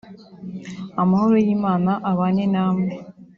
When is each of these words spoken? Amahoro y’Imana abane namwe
Amahoro 1.01 1.35
y’Imana 1.45 1.91
abane 2.11 2.43
namwe 2.53 2.91